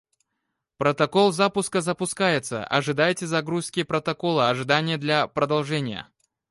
Протокол 0.77 1.31
запуска 1.31 1.79
запускается, 1.81 2.65
ожидайте 2.65 3.27
загрузки 3.27 3.83
протокола 3.83 4.49
ожидания 4.49 4.97
для 4.97 5.27
продолжения. 5.27 6.07